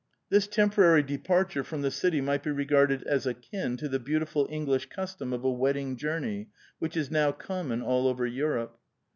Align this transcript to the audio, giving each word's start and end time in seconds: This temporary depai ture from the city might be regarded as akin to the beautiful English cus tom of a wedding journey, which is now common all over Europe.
This 0.29 0.47
temporary 0.47 1.03
depai 1.03 1.47
ture 1.47 1.63
from 1.63 1.83
the 1.83 1.91
city 1.91 2.21
might 2.21 2.41
be 2.41 2.49
regarded 2.49 3.03
as 3.03 3.27
akin 3.27 3.77
to 3.77 3.87
the 3.87 3.99
beautiful 3.99 4.47
English 4.49 4.87
cus 4.87 5.13
tom 5.13 5.31
of 5.31 5.43
a 5.43 5.51
wedding 5.51 5.95
journey, 5.95 6.49
which 6.79 6.97
is 6.97 7.11
now 7.11 7.31
common 7.31 7.83
all 7.83 8.07
over 8.07 8.25
Europe. 8.25 8.79